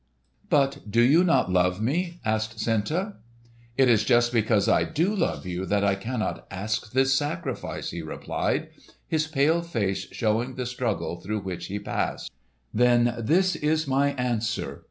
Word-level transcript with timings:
"But 0.49 0.89
do 0.89 0.99
you 0.99 1.23
not 1.23 1.51
love 1.51 1.79
me?" 1.79 2.19
asked 2.25 2.59
Senta. 2.59 3.17
"It 3.77 3.87
is 3.87 4.03
just 4.03 4.33
because 4.33 4.67
I 4.67 4.83
do 4.83 5.15
love 5.15 5.45
you 5.45 5.63
that 5.67 5.83
I 5.83 5.93
cannot 5.93 6.47
ask 6.49 6.91
this 6.93 7.13
sacrifice," 7.13 7.91
he 7.91 8.01
replied, 8.01 8.69
his 9.07 9.27
pale 9.27 9.61
face 9.61 10.07
showing 10.11 10.55
the 10.55 10.65
struggle 10.65 11.21
through 11.21 11.41
which 11.41 11.67
he 11.67 11.77
passed. 11.77 12.31
"Then 12.73 13.13
this 13.19 13.55
is 13.55 13.85
my 13.87 14.13
answer. 14.13 14.79